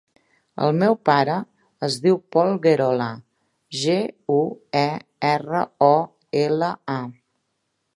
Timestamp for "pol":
2.37-2.49